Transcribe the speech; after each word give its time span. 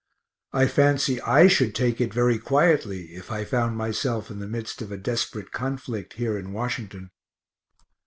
I 0.51 0.65
fancy 0.65 1.21
I 1.21 1.47
should 1.47 1.75
take 1.75 2.01
it 2.01 2.11
very 2.11 2.39
quietly 2.39 3.09
if 3.13 3.31
I 3.31 3.45
found 3.45 3.77
myself 3.77 4.31
in 4.31 4.39
the 4.39 4.47
midst 4.47 4.81
of 4.81 4.91
a 4.91 4.97
desperate 4.97 5.51
conflict 5.51 6.13
here 6.13 6.39
in 6.39 6.53
Washington. 6.53 7.11